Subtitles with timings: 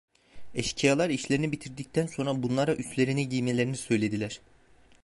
[0.55, 4.41] Eşkıyalar işlerini bitirdikten sonra bunlara üstlerini giymelerini söylediler.